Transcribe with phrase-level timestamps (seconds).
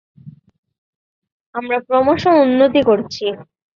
[1.55, 3.25] আমরা ক্রমশ উন্নতি করছি।